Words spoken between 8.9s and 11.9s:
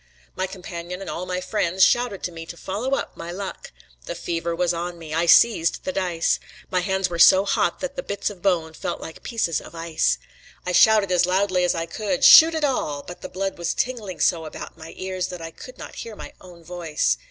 like pieces of ice. I shouted as loudly as I